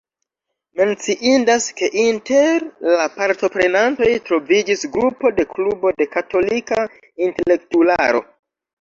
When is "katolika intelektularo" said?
6.19-8.29